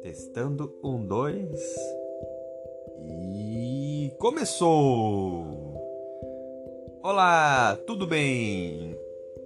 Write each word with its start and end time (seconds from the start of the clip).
Testando 0.00 0.72
um, 0.82 1.04
dois. 1.04 1.60
E 2.98 4.12
começou! 4.18 5.44
Olá, 7.02 7.76
tudo 7.86 8.06
bem? 8.06 8.98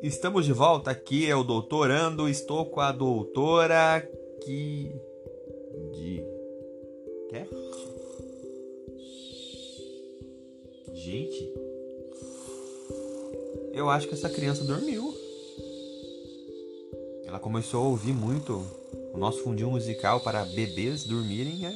Estamos 0.02 0.46
de 0.46 0.52
volta 0.52 0.92
aqui, 0.92 1.28
é 1.28 1.34
o 1.34 1.42
Doutorando. 1.42 2.28
Estou 2.28 2.66
com 2.66 2.80
a 2.80 2.92
doutora 2.92 4.08
que. 4.44 4.94
De. 5.92 6.24
Quer? 7.30 7.48
Gente, 11.06 11.48
eu 13.72 13.88
acho 13.88 14.08
que 14.08 14.14
essa 14.14 14.28
criança 14.28 14.64
dormiu. 14.64 15.14
Ela 17.24 17.38
começou 17.38 17.84
a 17.84 17.88
ouvir 17.88 18.12
muito 18.12 18.60
o 19.14 19.16
nosso 19.16 19.44
fundinho 19.44 19.70
musical 19.70 20.18
para 20.18 20.44
bebês 20.44 21.04
dormirem 21.04 21.60
e 21.60 21.66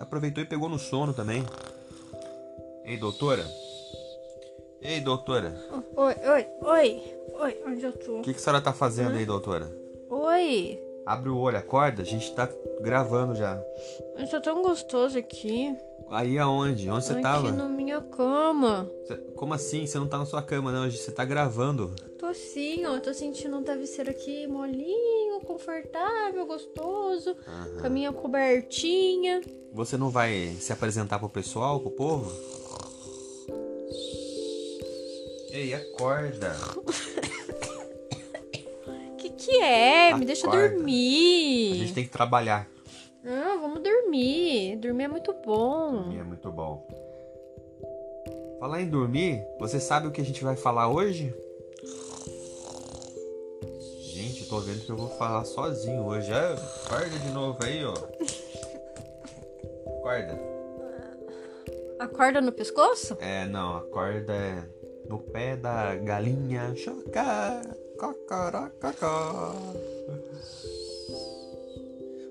aproveitou 0.00 0.42
e 0.42 0.46
pegou 0.48 0.68
no 0.68 0.80
sono 0.80 1.14
também. 1.14 1.44
Ei, 2.84 2.96
doutora? 2.96 3.48
Ei, 4.82 5.00
doutora. 5.00 5.54
Oi, 5.94 6.14
oi, 6.26 6.46
oi. 6.62 7.02
Oi, 7.38 7.62
onde 7.68 7.84
eu 7.84 7.92
tô? 7.92 8.18
O 8.18 8.22
que, 8.22 8.32
que 8.32 8.40
a 8.40 8.42
senhora 8.42 8.60
tá 8.60 8.72
fazendo 8.72 9.14
Hã? 9.14 9.18
aí, 9.18 9.24
doutora? 9.24 9.70
Oi. 10.10 10.85
Abre 11.06 11.30
o 11.30 11.38
olho, 11.38 11.56
acorda, 11.56 12.02
a 12.02 12.04
gente 12.04 12.34
tá 12.34 12.48
gravando 12.80 13.34
já. 13.36 13.62
Eu 14.18 14.28
tô 14.28 14.40
tão 14.40 14.60
gostoso 14.62 15.16
aqui. 15.16 15.74
Aí 16.10 16.36
aonde? 16.38 16.90
Onde 16.90 17.04
você 17.04 17.12
aqui 17.12 17.22
tava? 17.22 17.52
na 17.52 17.68
minha 17.68 18.00
cama. 18.00 18.90
Cê- 19.06 19.16
Como 19.36 19.54
assim? 19.54 19.86
Você 19.86 19.98
não 19.98 20.08
tá 20.08 20.18
na 20.18 20.26
sua 20.26 20.42
cama, 20.42 20.72
não. 20.72 20.90
Você 20.90 21.12
tá 21.12 21.24
gravando. 21.24 21.94
Tô 22.18 22.26
assim, 22.26 22.84
ó. 22.86 22.98
Tô 22.98 23.14
sentindo 23.14 23.56
um 23.56 23.62
travesseiro 23.62 24.10
aqui 24.10 24.48
molinho, 24.48 25.40
confortável, 25.44 26.44
gostoso. 26.44 27.36
Com 27.80 27.86
a 27.86 27.90
minha 27.90 28.12
cobertinha. 28.12 29.40
Você 29.72 29.96
não 29.96 30.10
vai 30.10 30.56
se 30.58 30.72
apresentar 30.72 31.20
pro 31.20 31.28
pessoal, 31.28 31.78
pro 31.80 31.90
povo? 31.92 32.32
Ei, 35.50 35.72
acorda. 35.72 36.54
Que 39.46 39.62
é? 39.62 40.12
Me 40.16 40.24
deixa 40.24 40.48
Acorda. 40.48 40.70
dormir. 40.70 41.72
A 41.72 41.76
gente 41.76 41.94
tem 41.94 42.02
que 42.02 42.10
trabalhar. 42.10 42.68
Não, 43.22 43.60
vamos 43.60 43.80
dormir. 43.80 44.74
Dormir 44.76 45.04
é 45.04 45.08
muito 45.08 45.32
bom. 45.32 46.10
E 46.10 46.18
é 46.18 46.22
muito 46.24 46.50
bom. 46.50 46.84
Falar 48.58 48.82
em 48.82 48.88
dormir, 48.88 49.40
você 49.60 49.78
sabe 49.78 50.08
o 50.08 50.10
que 50.10 50.20
a 50.20 50.24
gente 50.24 50.42
vai 50.42 50.56
falar 50.56 50.88
hoje? 50.88 51.32
Gente, 54.00 54.42
eu 54.42 54.48
tô 54.48 54.58
vendo 54.58 54.84
que 54.84 54.90
eu 54.90 54.96
vou 54.96 55.10
falar 55.10 55.44
sozinho 55.44 56.04
hoje. 56.04 56.32
Ah, 56.32 56.56
acorda 56.84 57.16
de 57.16 57.30
novo 57.30 57.58
aí, 57.62 57.84
ó. 57.84 57.94
Acorda. 60.00 60.40
Acorda 62.00 62.40
no 62.40 62.50
pescoço? 62.50 63.16
É, 63.20 63.46
não, 63.46 63.76
acorda 63.76 64.32
é 64.32 64.64
no 65.08 65.20
pé 65.20 65.54
da 65.54 65.94
galinha. 65.94 66.74
Choca, 66.74 67.62
cocorococó. 67.96 69.54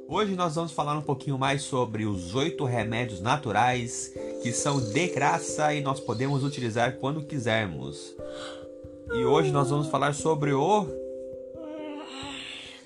Hoje 0.08 0.36
nós 0.36 0.54
vamos 0.56 0.72
falar 0.72 0.98
um 0.98 1.02
pouquinho 1.02 1.38
mais 1.38 1.64
sobre 1.64 2.06
os 2.06 2.36
oito 2.36 2.64
remédios 2.64 3.20
naturais 3.20 4.14
que 4.44 4.52
são 4.52 4.80
de 4.80 5.08
graça 5.08 5.74
e 5.74 5.82
nós 5.82 6.00
podemos 6.00 6.44
utilizar 6.44 6.98
quando 6.98 7.26
quisermos. 7.26 8.16
E 9.12 9.26
hoje 9.26 9.52
nós 9.52 9.72
vamos 9.72 9.88
falar 9.88 10.14
sobre 10.14 10.54
o 10.54 10.88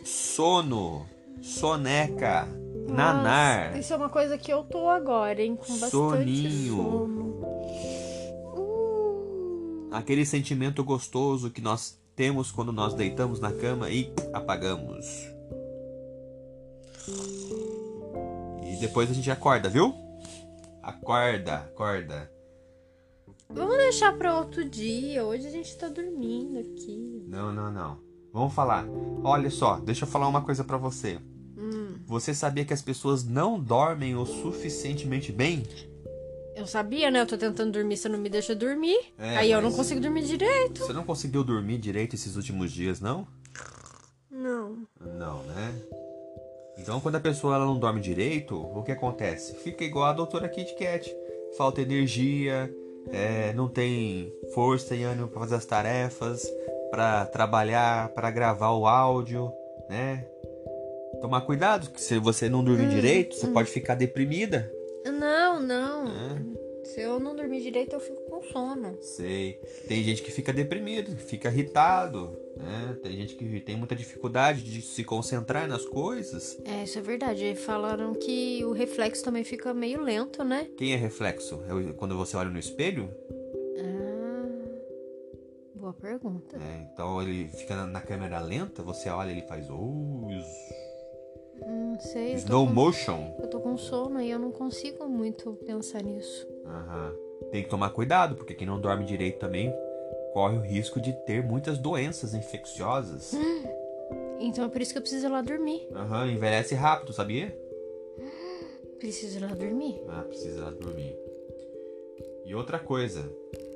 sono, 0.05 1.05
soneca, 1.42 2.48
nanar. 2.87 3.67
Nossa, 3.67 3.80
isso 3.80 3.93
é 3.93 3.98
uma 3.98 4.09
coisa 4.09 4.37
que 4.37 4.52
eu 4.52 4.64
tô 4.64 4.87
agora, 4.89 5.42
hein? 5.42 5.58
Com 5.58 5.77
bastante 5.77 5.92
Soninho. 5.92 6.77
sono. 6.77 7.23
Uh. 8.53 9.89
Aquele 9.92 10.26
sentimento 10.26 10.82
gostoso 10.83 11.52
que 11.52 11.61
nós 11.61 11.98
temos 12.19 12.52
quando 12.52 12.73
nós 12.73 12.93
deitamos 12.93 13.39
na 13.39 13.49
cama 13.49 13.89
e 13.89 14.11
apagamos. 14.33 15.05
E 18.61 18.75
depois 18.81 19.09
a 19.09 19.13
gente 19.13 19.31
acorda, 19.31 19.69
viu? 19.69 19.95
Acorda, 20.83 21.55
acorda. 21.59 22.29
Vamos 23.49 23.77
deixar 23.77 24.17
pra 24.17 24.37
outro 24.37 24.65
dia. 24.69 25.23
Hoje 25.23 25.47
a 25.47 25.49
gente 25.49 25.77
tá 25.77 25.87
dormindo 25.87 26.59
aqui. 26.59 27.23
Não, 27.25 27.53
não, 27.53 27.71
não. 27.71 27.99
Vamos 28.33 28.53
falar. 28.53 28.85
Olha 29.23 29.49
só, 29.49 29.79
deixa 29.79 30.03
eu 30.03 30.09
falar 30.09 30.27
uma 30.27 30.41
coisa 30.41 30.61
pra 30.65 30.75
você. 30.75 31.21
Hum, 31.58 31.99
Você 32.05 32.33
sabia 32.33 32.65
que 32.65 32.73
as 32.73 32.81
pessoas 32.81 33.23
não 33.23 33.58
dormem 33.58 34.17
o 34.17 34.25
suficientemente 34.25 35.31
bem? 35.31 35.63
Eu 36.59 36.67
sabia, 36.67 37.09
né? 37.09 37.21
Eu 37.21 37.25
tô 37.25 37.37
tentando 37.37 37.71
dormir, 37.71 37.97
você 37.97 38.09
não 38.09 38.20
me 38.20 38.30
deixa 38.30 38.53
dormir. 38.53 38.97
É, 39.17 39.37
Aí 39.37 39.52
eu 39.52 39.61
não 39.61 39.71
consigo 39.71 39.99
dormir 39.99 40.23
direito. 40.23 40.80
Você 40.80 40.93
não 40.93 41.03
conseguiu 41.03 41.43
dormir 41.43 41.77
direito 41.77 42.15
esses 42.15 42.36
últimos 42.36 42.71
dias, 42.71 42.99
não? 42.99 43.27
Não. 44.30 44.77
Não, 44.99 45.43
né? 45.43 45.73
Então, 46.77 46.99
quando 46.99 47.15
a 47.15 47.20
pessoa 47.20 47.55
ela 47.55 47.65
não 47.65 47.77
dorme 47.77 47.99
direito, 47.99 48.55
o 48.55 48.83
que 48.83 48.92
acontece? 48.92 49.55
Fica 49.55 49.83
igual 49.83 50.05
a 50.05 50.14
doutora 50.14 50.47
Kit 50.47 50.75
Kat. 50.75 51.14
Falta 51.58 51.81
energia, 51.81 52.73
é, 53.11 53.53
não 53.53 53.67
tem 53.67 54.31
força 54.53 54.95
e 54.95 55.03
ânimo 55.03 55.27
para 55.27 55.41
fazer 55.41 55.55
as 55.55 55.65
tarefas, 55.65 56.47
para 56.91 57.26
trabalhar, 57.26 58.09
para 58.09 58.30
gravar 58.31 58.71
o 58.71 58.86
áudio, 58.86 59.52
né? 59.89 60.26
Tomar 61.21 61.41
cuidado, 61.41 61.89
que 61.89 61.99
se 61.99 62.17
você 62.20 62.47
não 62.47 62.64
dormir 62.64 62.87
direito, 62.89 63.36
você 63.36 63.47
pode 63.47 63.70
ficar 63.70 63.95
deprimida. 63.95 64.71
Não. 65.05 65.39
Se 66.99 67.04
eu 67.04 67.17
não 67.17 67.33
dormir 67.33 67.61
direito, 67.61 67.93
eu 67.93 67.99
fico 68.02 68.21
com 68.23 68.42
sono. 68.42 68.98
Sei. 68.99 69.54
Tem 69.87 70.04
gente 70.04 70.21
que 70.21 70.30
fica 70.33 70.52
deprimido, 70.52 71.15
que 71.15 71.23
fica 71.23 71.48
irritado, 71.48 72.37
né? 72.58 72.98
Tem 73.02 73.14
gente 73.14 73.36
que 73.36 73.61
tem 73.61 73.77
muita 73.77 73.95
dificuldade 73.95 74.61
de 74.61 74.82
se 74.82 75.05
concentrar 75.05 75.65
nas 75.65 75.86
coisas. 75.86 76.59
É, 76.65 76.83
isso 76.83 76.99
é 76.99 77.02
verdade. 77.02 77.55
Falaram 77.55 78.14
que 78.14 78.65
o 78.65 78.73
reflexo 78.73 79.23
também 79.23 79.45
fica 79.45 79.73
meio 79.73 80.02
lento, 80.02 80.43
né? 80.43 80.67
Quem 80.76 80.92
é 80.92 80.98
reflexo? 80.98 81.64
É 81.70 81.93
quando 81.93 82.17
você 82.17 82.36
olha 82.36 82.49
no 82.49 82.59
espelho? 82.59 83.09
Ah, 83.77 84.49
boa 85.76 85.93
pergunta. 85.93 86.58
É, 86.58 86.86
então 86.92 87.21
ele 87.21 87.48
fica 87.48 87.77
na, 87.77 87.88
na 87.88 88.02
câmera 88.02 88.42
lenta, 88.42 88.83
você 88.83 89.08
olha 89.08 89.30
e 89.30 89.38
ele 89.38 89.48
faz 89.48 89.70
oh, 89.70 90.27
Não 91.65 91.98
sei. 91.98 92.33
Slow 92.33 92.67
com, 92.67 92.73
motion. 92.73 93.38
eu 93.39 93.48
tô 93.48 93.61
com 93.61 93.77
sono 93.77 94.20
e 94.20 94.30
eu 94.30 94.38
não 94.38 94.52
consigo 94.52 95.08
muito 95.08 95.54
pensar 95.65 96.04
nisso. 96.04 96.58
Aham. 96.69 97.13
Tem 97.52 97.63
que 97.63 97.69
tomar 97.69 97.89
cuidado, 97.89 98.35
porque 98.35 98.53
quem 98.53 98.67
não 98.67 98.80
dorme 98.80 99.05
direito 99.05 99.39
também 99.39 99.73
corre 100.33 100.57
o 100.57 100.61
risco 100.61 101.02
de 101.02 101.13
ter 101.25 101.43
muitas 101.43 101.77
doenças 101.77 102.33
infecciosas. 102.33 103.33
Então 104.39 104.65
é 104.65 104.69
por 104.69 104.81
isso 104.81 104.91
que 104.91 104.97
eu 104.97 105.02
preciso 105.02 105.25
ir 105.25 105.29
lá 105.29 105.41
dormir. 105.41 105.87
Aham, 105.93 106.31
envelhece 106.31 106.75
rápido, 106.75 107.11
sabia? 107.11 107.58
Preciso 108.99 109.37
ir 109.37 109.41
lá 109.41 109.53
dormir. 109.53 109.99
Ah, 110.08 110.23
precisa 110.23 110.71
dormir. 110.71 111.17
E 112.45 112.53
outra 112.53 112.79
coisa, 112.79 113.29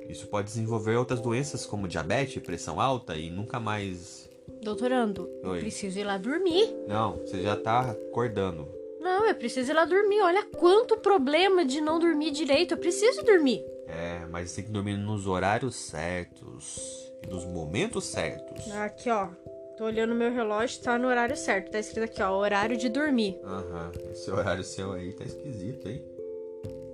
isso 0.08 0.26
pode 0.28 0.48
desenvolver 0.48 0.96
outras 0.96 1.20
doenças 1.20 1.66
como 1.66 1.88
diabetes, 1.88 2.42
pressão 2.42 2.80
alta 2.80 3.16
e 3.16 3.30
nunca 3.30 3.58
mais. 3.58 4.28
Doutorando, 4.62 5.28
eu 5.42 5.50
Oi. 5.50 5.60
preciso 5.60 5.98
ir 5.98 6.04
lá 6.04 6.18
dormir. 6.18 6.74
Não, 6.86 7.18
você 7.18 7.40
já 7.40 7.56
tá 7.56 7.90
acordando. 7.90 8.68
Não, 9.04 9.26
eu 9.26 9.34
preciso 9.34 9.70
ir 9.70 9.74
lá 9.74 9.84
dormir. 9.84 10.22
Olha 10.22 10.42
quanto 10.44 10.96
problema 10.96 11.62
de 11.62 11.78
não 11.78 11.98
dormir 11.98 12.30
direito. 12.30 12.72
Eu 12.72 12.78
preciso 12.78 13.22
dormir. 13.22 13.62
É, 13.86 14.24
mas 14.30 14.54
tem 14.54 14.64
que 14.64 14.70
dormir 14.70 14.96
nos 14.96 15.26
horários 15.26 15.76
certos 15.76 17.12
e 17.22 17.26
nos 17.26 17.44
momentos 17.44 18.06
certos. 18.06 18.72
Aqui, 18.72 19.10
ó. 19.10 19.28
Tô 19.76 19.84
olhando 19.84 20.14
meu 20.14 20.32
relógio, 20.32 20.80
tá 20.80 20.98
no 20.98 21.08
horário 21.08 21.36
certo. 21.36 21.70
Tá 21.70 21.78
escrito 21.78 22.04
aqui, 22.04 22.22
ó, 22.22 22.34
horário 22.34 22.78
de 22.78 22.88
dormir. 22.88 23.38
Aham, 23.44 23.92
esse 24.10 24.30
horário 24.30 24.64
seu 24.64 24.92
aí 24.92 25.12
tá 25.12 25.24
esquisito, 25.24 25.86
hein? 25.86 26.02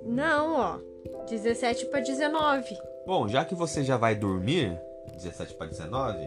Não, 0.05 0.57
ó. 0.57 0.79
17 1.29 1.87
para 1.87 2.01
19. 2.01 2.77
Bom, 3.07 3.29
já 3.29 3.45
que 3.45 3.55
você 3.55 3.85
já 3.85 3.97
vai 3.97 4.17
dormir, 4.17 4.77
17 5.15 5.55
para 5.55 5.69
19, 5.69 6.19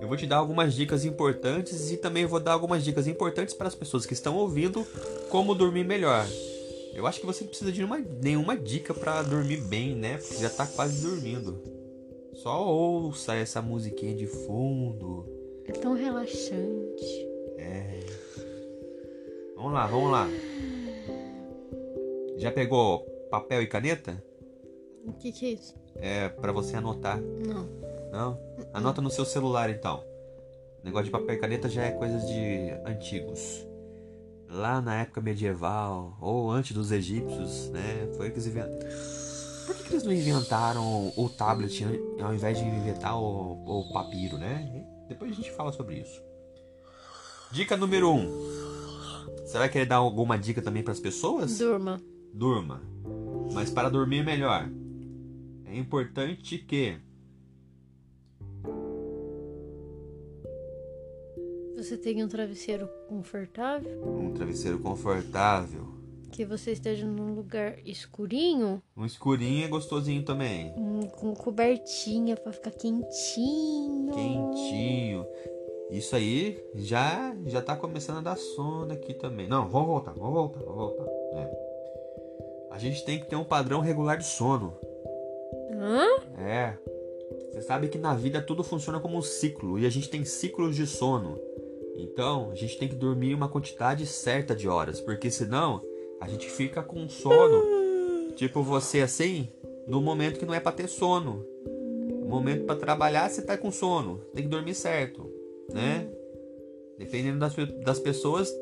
eu 0.00 0.08
vou 0.08 0.16
te 0.16 0.26
dar 0.26 0.36
algumas 0.36 0.74
dicas 0.74 1.04
importantes 1.04 1.90
e 1.90 1.96
também 1.96 2.26
vou 2.26 2.40
dar 2.40 2.52
algumas 2.52 2.84
dicas 2.84 3.06
importantes 3.06 3.54
para 3.54 3.68
as 3.68 3.74
pessoas 3.74 4.04
que 4.06 4.12
estão 4.12 4.36
ouvindo 4.36 4.86
como 5.30 5.54
dormir 5.54 5.84
melhor. 5.84 6.26
Eu 6.94 7.06
acho 7.06 7.20
que 7.20 7.26
você 7.26 7.42
não 7.42 7.48
precisa 7.48 7.72
de 7.72 7.78
nenhuma, 7.78 7.98
nenhuma 8.22 8.56
dica 8.56 8.94
para 8.94 9.22
dormir 9.22 9.60
bem, 9.62 9.94
né? 9.96 10.18
Porque 10.18 10.42
já 10.42 10.50
tá 10.50 10.66
quase 10.66 11.02
dormindo. 11.02 11.60
Só 12.34 12.66
ouça 12.66 13.34
essa 13.34 13.60
musiquinha 13.60 14.14
de 14.14 14.26
fundo. 14.26 15.26
É 15.66 15.72
tão 15.72 15.94
relaxante. 15.94 17.34
Vamos 19.64 19.78
lá, 19.78 19.86
vamos 19.86 20.10
lá. 20.10 20.28
Já 22.36 22.52
pegou 22.52 23.00
papel 23.30 23.62
e 23.62 23.66
caneta? 23.66 24.22
O 25.06 25.14
que, 25.14 25.32
que 25.32 25.46
é 25.46 25.48
isso? 25.52 25.74
É 25.96 26.28
para 26.28 26.52
você 26.52 26.76
anotar. 26.76 27.18
Não. 27.18 27.83
Não? 28.14 28.38
Anota 28.72 29.02
no 29.02 29.10
seu 29.10 29.24
celular 29.24 29.68
então. 29.68 30.04
Negócio 30.84 31.06
de 31.06 31.10
papel 31.10 31.34
e 31.34 31.38
caneta 31.38 31.68
já 31.68 31.82
é 31.82 31.90
coisa 31.90 32.16
de 32.20 32.70
antigos. 32.88 33.66
Lá 34.48 34.80
na 34.80 35.00
época 35.00 35.20
medieval, 35.20 36.16
ou 36.20 36.48
antes 36.48 36.70
dos 36.76 36.92
egípcios, 36.92 37.70
né? 37.70 38.08
Foi 38.16 38.30
que 38.30 38.36
eles 38.36 38.46
inventaram. 38.46 38.78
Por 39.66 39.74
que, 39.74 39.82
que 39.82 39.92
eles 39.94 40.04
não 40.04 40.12
inventaram 40.12 41.12
o 41.16 41.28
tablet 41.28 41.84
ao 42.22 42.32
invés 42.32 42.56
de 42.56 42.64
inventar 42.64 43.18
o, 43.18 43.80
o 43.80 43.92
papiro, 43.92 44.38
né? 44.38 44.86
Depois 45.08 45.32
a 45.32 45.34
gente 45.34 45.50
fala 45.50 45.72
sobre 45.72 45.96
isso. 45.96 46.22
Dica 47.50 47.76
número 47.76 48.10
1. 48.10 48.16
Um. 48.16 49.44
Você 49.44 49.58
vai 49.58 49.68
querer 49.68 49.86
dar 49.86 49.96
alguma 49.96 50.38
dica 50.38 50.62
também 50.62 50.84
para 50.84 50.92
as 50.92 51.00
pessoas? 51.00 51.58
Durma. 51.58 52.00
Durma. 52.32 52.80
Mas 53.52 53.70
para 53.70 53.88
dormir 53.88 54.24
melhor, 54.24 54.68
é 55.64 55.76
importante 55.76 56.58
que 56.58 57.00
você 61.84 61.98
tenha 61.98 62.24
um 62.24 62.28
travesseiro 62.28 62.88
confortável. 63.08 64.02
Um 64.02 64.32
travesseiro 64.32 64.78
confortável. 64.78 65.86
Que 66.32 66.44
você 66.44 66.72
esteja 66.72 67.06
num 67.06 67.34
lugar 67.34 67.78
escurinho. 67.84 68.82
Um 68.96 69.04
escurinho 69.04 69.66
é 69.66 69.68
gostosinho 69.68 70.24
também. 70.24 70.72
Hum, 70.78 71.06
com 71.08 71.34
cobertinha 71.34 72.36
para 72.36 72.52
ficar 72.52 72.70
quentinho. 72.70 74.12
Quentinho. 74.12 75.26
Isso 75.90 76.16
aí 76.16 76.58
já 76.74 77.36
já 77.44 77.60
tá 77.60 77.76
começando 77.76 78.18
a 78.18 78.22
dar 78.22 78.36
sono 78.36 78.90
aqui 78.90 79.12
também. 79.12 79.46
Não, 79.46 79.68
vamos 79.68 79.88
voltar, 79.88 80.12
vamos 80.12 80.32
voltar, 80.32 80.60
vamos 80.60 80.76
voltar. 80.76 81.04
É. 81.34 81.50
A 82.70 82.78
gente 82.78 83.04
tem 83.04 83.20
que 83.20 83.26
ter 83.26 83.36
um 83.36 83.44
padrão 83.44 83.80
regular 83.80 84.16
de 84.16 84.24
sono. 84.24 84.74
Hã? 85.70 86.06
É. 86.40 86.78
Você 87.52 87.62
sabe 87.62 87.88
que 87.88 87.98
na 87.98 88.14
vida 88.14 88.40
tudo 88.40 88.64
funciona 88.64 88.98
como 88.98 89.18
um 89.18 89.22
ciclo 89.22 89.78
e 89.78 89.86
a 89.86 89.90
gente 89.90 90.08
tem 90.08 90.24
ciclos 90.24 90.74
de 90.74 90.86
sono. 90.86 91.38
Então, 91.96 92.50
a 92.50 92.54
gente 92.54 92.78
tem 92.78 92.88
que 92.88 92.94
dormir 92.94 93.34
uma 93.34 93.48
quantidade 93.48 94.06
certa 94.06 94.54
de 94.54 94.68
horas, 94.68 95.00
porque 95.00 95.30
senão 95.30 95.80
a 96.20 96.28
gente 96.28 96.50
fica 96.50 96.82
com 96.82 97.08
sono. 97.08 98.32
Tipo 98.34 98.62
você 98.62 99.00
assim, 99.00 99.48
no 99.86 100.00
momento 100.00 100.38
que 100.38 100.46
não 100.46 100.54
é 100.54 100.60
para 100.60 100.72
ter 100.72 100.88
sono. 100.88 101.44
No 102.20 102.26
momento 102.26 102.64
para 102.64 102.76
trabalhar, 102.76 103.30
você 103.30 103.42
tá 103.42 103.56
com 103.56 103.70
sono. 103.70 104.18
Tem 104.34 104.42
que 104.42 104.48
dormir 104.48 104.74
certo, 104.74 105.30
né? 105.72 106.08
Dependendo 106.98 107.38
das, 107.38 107.54
das 107.84 107.98
pessoas, 108.00 108.52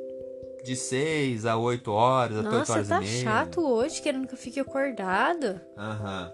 de 0.63 0.77
6 0.77 1.47
a 1.47 1.57
8 1.57 1.91
horas, 1.91 2.39
até 2.39 2.57
8 2.57 2.73
horas 2.73 2.89
tá 2.89 2.99
e 2.99 3.05
meia. 3.05 3.23
chato 3.23 3.61
hoje, 3.61 4.01
querendo 4.01 4.27
que 4.27 4.35
eu 4.35 4.39
fique 4.39 4.61
acordado. 4.61 5.61
Aham. 5.77 6.33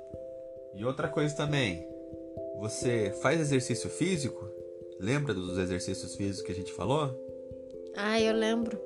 E 0.75 0.85
outra 0.85 1.09
coisa 1.09 1.35
também, 1.35 1.85
você 2.59 3.13
faz 3.23 3.41
exercício 3.41 3.89
físico? 3.89 4.58
Lembra 5.01 5.33
dos 5.33 5.57
exercícios 5.59 6.15
físicos 6.17 6.43
que 6.43 6.53
a 6.53 6.55
gente 6.55 6.73
falou? 6.73 7.15
Ah, 7.97 8.21
eu 8.21 8.35
lembro. 8.35 8.79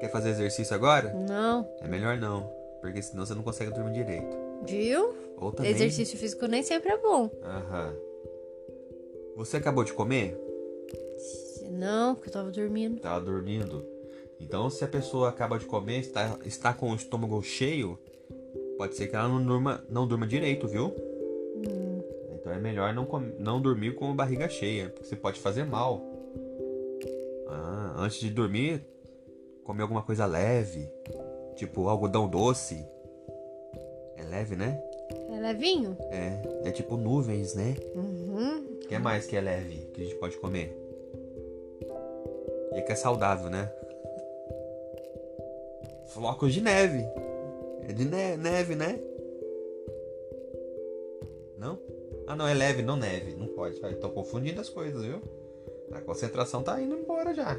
Quer 0.00 0.10
fazer 0.10 0.30
exercício 0.30 0.74
agora? 0.74 1.12
Não. 1.14 1.68
É 1.80 1.86
melhor 1.86 2.18
não, 2.18 2.50
porque 2.80 3.00
senão 3.00 3.24
você 3.24 3.34
não 3.34 3.42
consegue 3.42 3.72
dormir 3.72 3.92
direito. 3.92 4.36
Viu? 4.66 5.14
Ou 5.36 5.52
também... 5.52 5.70
Exercício 5.72 6.18
físico 6.18 6.46
nem 6.46 6.62
sempre 6.62 6.90
é 6.90 6.98
bom. 6.98 7.30
Aham. 7.44 7.94
Você 9.36 9.56
acabou 9.56 9.84
de 9.84 9.92
comer? 9.92 10.36
Não, 11.70 12.14
porque 12.14 12.28
eu 12.28 12.32
tava 12.32 12.50
dormindo. 12.50 13.00
Tava 13.00 13.24
dormindo. 13.24 13.84
Então, 14.40 14.68
se 14.68 14.84
a 14.84 14.88
pessoa 14.88 15.28
acaba 15.28 15.58
de 15.58 15.64
comer, 15.64 16.00
está, 16.00 16.38
está 16.44 16.74
com 16.74 16.90
o 16.90 16.94
estômago 16.96 17.40
cheio, 17.42 17.98
pode 18.76 18.96
ser 18.96 19.06
que 19.06 19.14
ela 19.14 19.28
não 19.28 19.42
durma, 19.42 19.84
não 19.88 20.06
durma 20.06 20.26
direito, 20.26 20.66
viu? 20.66 20.92
Hum. 21.56 21.91
É 22.52 22.58
melhor 22.58 22.92
não, 22.94 23.06
não 23.38 23.60
dormir 23.60 23.94
com 23.94 24.10
a 24.10 24.14
barriga 24.14 24.48
cheia, 24.48 24.88
porque 24.88 25.04
você 25.04 25.16
pode 25.16 25.40
fazer 25.40 25.64
mal. 25.64 26.02
Ah, 27.48 27.94
antes 27.98 28.20
de 28.20 28.30
dormir, 28.30 28.84
comer 29.64 29.82
alguma 29.82 30.02
coisa 30.02 30.26
leve, 30.26 30.88
tipo 31.56 31.88
algodão 31.88 32.28
doce. 32.28 32.84
É 34.16 34.22
leve, 34.22 34.56
né? 34.56 34.82
É 35.30 35.40
levinho? 35.40 35.96
É, 36.10 36.68
é 36.68 36.70
tipo 36.70 36.96
nuvens, 36.96 37.54
né? 37.54 37.74
Uhum. 37.94 38.58
O 38.74 38.78
que 38.86 38.98
mais 38.98 39.26
que 39.26 39.36
é 39.36 39.40
leve 39.40 39.90
que 39.94 40.02
a 40.02 40.04
gente 40.04 40.16
pode 40.16 40.36
comer? 40.36 40.76
E 42.74 42.82
que 42.82 42.92
é 42.92 42.94
saudável, 42.94 43.50
né? 43.50 43.70
Flocos 46.06 46.52
de 46.52 46.60
neve. 46.60 47.04
É 47.88 47.92
de 47.92 48.04
ne 48.04 48.36
neve, 48.36 48.74
né? 48.74 48.98
Não? 51.58 51.78
Ah, 52.26 52.36
não, 52.36 52.46
é 52.46 52.54
leve, 52.54 52.82
não 52.82 52.96
neve. 52.96 53.34
Não 53.34 53.46
pode. 53.48 53.76
Estou 53.76 54.10
confundindo 54.10 54.60
as 54.60 54.68
coisas, 54.68 55.04
viu? 55.04 55.20
A 55.92 56.00
concentração 56.00 56.62
tá 56.62 56.80
indo 56.80 56.96
embora 56.96 57.34
já. 57.34 57.58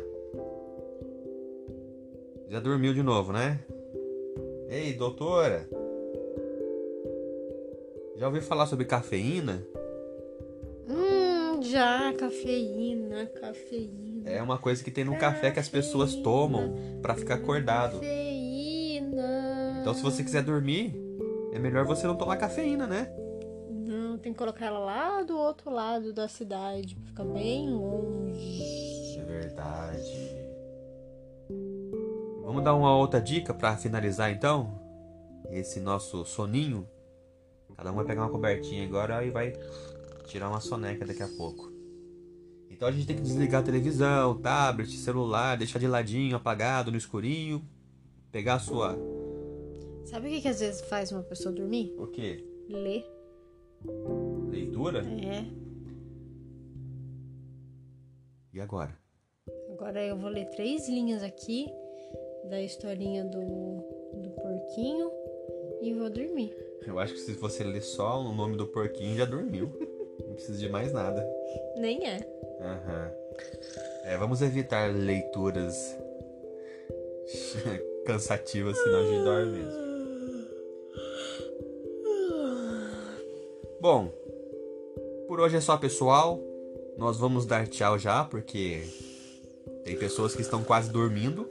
Já 2.49 2.59
dormiu 2.59 2.93
de 2.93 3.03
novo, 3.03 3.31
né? 3.31 3.59
Ei, 4.69 4.93
doutora. 4.93 5.67
Já 8.15 8.27
ouviu 8.27 8.41
falar 8.41 8.65
sobre 8.67 8.85
cafeína? 8.85 9.65
Hum, 10.87 11.61
já, 11.61 12.13
cafeína, 12.13 13.25
cafeína. 13.25 14.29
É 14.29 14.41
uma 14.41 14.57
coisa 14.57 14.83
que 14.83 14.91
tem 14.91 15.03
no 15.03 15.17
café 15.17 15.51
que 15.51 15.59
as 15.59 15.69
pessoas 15.69 16.15
tomam 16.15 16.75
para 17.01 17.15
ficar 17.15 17.35
acordado. 17.35 17.99
Cafeína. 17.99 19.79
Então, 19.81 19.93
se 19.93 20.01
você 20.01 20.23
quiser 20.23 20.43
dormir, 20.43 20.95
é 21.51 21.59
melhor 21.59 21.85
você 21.85 22.07
não 22.07 22.15
tomar 22.15 22.37
cafeína, 22.37 22.87
né? 22.87 23.11
Que 24.33 24.39
colocar 24.39 24.65
ela 24.65 24.79
lá 24.79 25.21
do 25.21 25.37
outro 25.37 25.69
lado 25.69 26.11
da 26.11 26.27
cidade, 26.27 26.95
pra 26.95 27.05
ficar 27.05 27.23
bem 27.23 27.69
longe. 27.69 29.15
É 29.15 29.23
verdade. 29.23 30.35
Vamos 32.43 32.63
dar 32.63 32.73
uma 32.73 32.97
outra 32.97 33.21
dica 33.21 33.53
para 33.53 33.77
finalizar 33.77 34.31
então? 34.31 34.81
Esse 35.51 35.79
nosso 35.79 36.25
soninho. 36.25 36.87
Cada 37.77 37.91
um 37.91 37.95
vai 37.95 38.05
pegar 38.05 38.23
uma 38.23 38.31
cobertinha 38.31 38.83
agora 38.83 39.23
e 39.23 39.29
vai 39.29 39.53
tirar 40.25 40.49
uma 40.49 40.59
soneca 40.59 41.05
daqui 41.05 41.21
a 41.21 41.27
pouco. 41.27 41.71
Então 42.69 42.87
a 42.87 42.91
gente 42.91 43.05
tem 43.05 43.15
que 43.15 43.21
desligar 43.21 43.61
a 43.61 43.63
televisão, 43.63 44.41
tablet, 44.41 44.97
celular, 44.97 45.57
deixar 45.57 45.77
de 45.77 45.87
ladinho, 45.87 46.35
apagado, 46.35 46.89
no 46.89 46.97
escurinho. 46.97 47.63
Pegar 48.31 48.55
a 48.55 48.59
sua. 48.59 48.97
Sabe 50.05 50.27
o 50.27 50.29
que, 50.31 50.41
que 50.41 50.47
às 50.47 50.59
vezes 50.59 50.81
faz 50.81 51.11
uma 51.11 51.21
pessoa 51.21 51.53
dormir? 51.53 51.93
O 51.99 52.07
quê? 52.07 52.43
Ler. 52.67 53.12
Leitura? 54.49 54.99
É. 54.99 55.45
E 58.53 58.61
agora? 58.61 58.97
Agora 59.71 60.03
eu 60.03 60.17
vou 60.17 60.29
ler 60.29 60.45
três 60.51 60.87
linhas 60.87 61.23
aqui 61.23 61.67
da 62.49 62.61
historinha 62.61 63.23
do, 63.25 63.39
do 64.21 64.29
porquinho 64.31 65.11
e 65.81 65.93
vou 65.93 66.09
dormir. 66.09 66.55
Eu 66.85 66.99
acho 66.99 67.13
que 67.13 67.19
se 67.19 67.33
você 67.33 67.63
ler 67.63 67.81
só 67.81 68.19
o 68.21 68.33
nome 68.33 68.57
do 68.57 68.67
porquinho, 68.67 69.17
já 69.17 69.25
dormiu. 69.25 69.71
Não 70.25 70.33
precisa 70.33 70.57
de 70.57 70.69
mais 70.69 70.93
nada. 70.93 71.27
Nem 71.77 72.07
é. 72.07 72.17
Aham. 72.61 73.11
É, 74.05 74.17
vamos 74.17 74.41
evitar 74.41 74.93
leituras 74.93 75.97
cansativas, 78.05 78.77
senão 78.77 78.99
a 78.99 79.03
gente 79.03 79.23
dorme 79.23 79.51
mesmo. 79.59 79.82
Bom, 83.83 84.07
por 85.27 85.41
hoje 85.41 85.57
é 85.57 85.59
só, 85.59 85.75
pessoal. 85.75 86.39
Nós 86.97 87.17
vamos 87.17 87.45
dar 87.45 87.67
tchau 87.67 87.99
já, 87.99 88.23
porque 88.23 88.81
tem 89.83 89.97
pessoas 89.97 90.33
que 90.33 90.41
estão 90.41 90.63
quase 90.63 90.89
dormindo. 90.89 91.45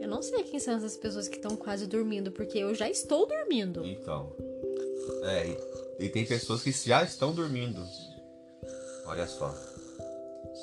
Eu 0.00 0.08
não 0.08 0.20
sei 0.20 0.42
quem 0.42 0.58
são 0.58 0.74
essas 0.74 0.96
pessoas 0.96 1.28
que 1.28 1.36
estão 1.36 1.54
quase 1.54 1.86
dormindo, 1.86 2.32
porque 2.32 2.58
eu 2.58 2.74
já 2.74 2.90
estou 2.90 3.28
dormindo. 3.28 3.86
Então. 3.86 4.32
É, 5.22 5.46
e, 6.00 6.06
e 6.06 6.08
tem 6.08 6.26
pessoas 6.26 6.64
que 6.64 6.72
já 6.72 7.04
estão 7.04 7.32
dormindo. 7.32 7.80
Olha 9.06 9.28
só. 9.28 9.54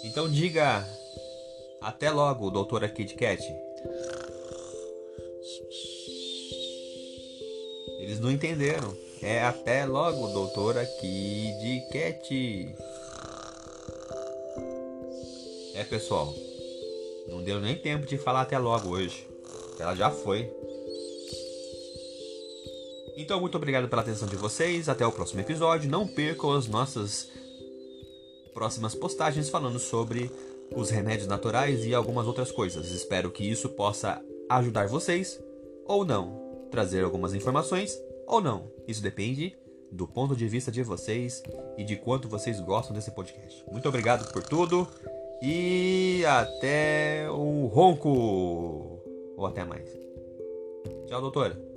Então 0.04 0.30
diga 0.30 0.86
até 1.80 2.12
logo, 2.12 2.52
doutora 2.52 2.90
Kid 2.90 3.16
Cat. 3.16 3.42
Eles 8.08 8.22
não 8.22 8.32
entenderam. 8.32 8.96
É 9.22 9.44
até 9.44 9.86
logo, 9.86 10.28
doutora 10.30 10.86
Kid. 10.86 11.84
É, 15.76 15.84
pessoal. 15.84 16.34
Não 17.28 17.44
deu 17.44 17.60
nem 17.60 17.76
tempo 17.76 18.06
de 18.06 18.18
falar 18.18 18.44
até 18.44 18.58
logo 18.58 18.92
hoje. 18.92 19.28
Ela 19.78 19.94
já 19.94 20.10
foi. 20.10 20.50
Então, 23.18 23.42
muito 23.42 23.58
obrigado 23.58 23.90
pela 23.90 24.04
atenção 24.04 24.30
de 24.30 24.38
vocês. 24.38 24.88
Até 24.88 25.06
o 25.06 25.12
próximo 25.12 25.42
episódio. 25.42 25.92
Não 25.92 26.08
percam 26.08 26.54
as 26.54 26.66
nossas 26.66 27.28
próximas 28.54 28.96
postagens 28.96 29.50
falando 29.50 29.80
sobre 29.80 30.32
os 30.74 30.90
remédios 30.90 31.28
naturais 31.28 31.86
e 31.86 31.94
algumas 31.94 32.26
outras 32.26 32.54
coisas. 32.54 32.90
Espero 32.90 33.30
que 33.32 33.44
isso 33.44 33.68
possa 33.68 34.24
ajudar 34.50 34.88
vocês 34.88 35.38
ou 35.86 36.06
não, 36.06 36.47
trazer 36.70 37.04
algumas 37.04 37.34
informações 37.34 37.98
ou 38.26 38.42
não. 38.42 38.72
Isso 38.88 39.02
depende 39.02 39.56
do 39.92 40.08
ponto 40.08 40.36
de 40.36 40.48
vista 40.48 40.72
de 40.72 40.84
vocês 40.84 41.42
e 41.78 41.84
de 41.84 41.96
quanto 41.96 42.28
vocês 42.28 42.60
gostam 42.60 42.96
desse 42.96 43.12
podcast. 43.12 43.64
Muito 43.72 43.88
obrigado 43.88 44.32
por 44.32 44.44
tudo 44.44 44.88
e 45.42 46.24
até 46.26 47.30
o 47.30 47.68
ronco! 47.68 49.02
Ou 49.38 49.46
até 49.46 49.64
mais. 49.64 49.90
Tchau, 51.06 51.22
doutora. 51.22 51.77